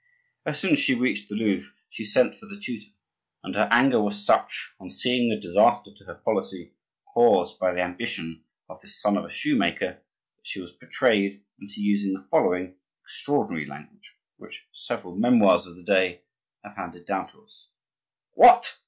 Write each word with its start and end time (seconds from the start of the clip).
As 0.47 0.59
soon 0.59 0.71
as 0.71 0.79
she 0.79 0.95
reached 0.95 1.29
the 1.29 1.35
Louvre 1.35 1.69
she 1.87 2.03
sent 2.03 2.35
for 2.39 2.47
the 2.47 2.59
tutor, 2.59 2.89
and 3.43 3.53
her 3.53 3.67
anger 3.69 4.01
was 4.01 4.25
such, 4.25 4.73
on 4.79 4.89
seeing 4.89 5.29
the 5.29 5.39
disaster 5.39 5.91
to 5.95 6.05
her 6.05 6.15
policy 6.15 6.73
caused 7.13 7.59
by 7.59 7.71
the 7.71 7.83
ambition 7.83 8.43
of 8.67 8.81
this 8.81 8.99
son 8.99 9.15
of 9.15 9.25
a 9.25 9.29
shoemaker, 9.29 9.91
that 10.37 10.47
she 10.47 10.59
was 10.59 10.71
betrayed 10.71 11.43
into 11.59 11.79
using 11.83 12.13
the 12.13 12.25
following 12.31 12.77
extraordinary 13.03 13.67
language, 13.67 14.15
which 14.37 14.67
several 14.71 15.15
memoirs 15.15 15.67
of 15.67 15.75
the 15.75 15.83
day 15.83 16.21
have 16.63 16.75
handed 16.75 17.05
down 17.05 17.29
to 17.29 17.43
us:— 17.43 17.67
"What!" 18.33 18.79